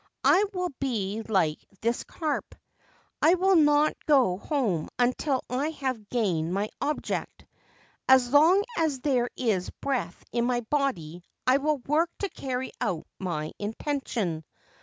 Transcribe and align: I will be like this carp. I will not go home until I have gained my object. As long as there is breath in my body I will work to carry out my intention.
I 0.25 0.45
will 0.51 0.69
be 0.79 1.21
like 1.27 1.63
this 1.81 2.03
carp. 2.03 2.55
I 3.21 3.35
will 3.35 3.55
not 3.55 3.93
go 4.07 4.39
home 4.39 4.89
until 4.97 5.43
I 5.47 5.69
have 5.69 6.09
gained 6.09 6.51
my 6.51 6.69
object. 6.81 7.45
As 8.09 8.33
long 8.33 8.63
as 8.79 9.01
there 9.01 9.29
is 9.37 9.69
breath 9.69 10.23
in 10.31 10.45
my 10.45 10.61
body 10.61 11.23
I 11.45 11.57
will 11.57 11.77
work 11.85 12.09
to 12.17 12.29
carry 12.29 12.71
out 12.81 13.05
my 13.19 13.51
intention. 13.59 14.43